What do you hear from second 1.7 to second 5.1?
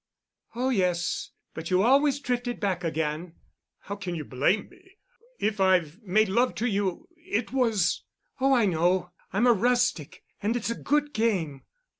always drifted back again." "How can you blame me?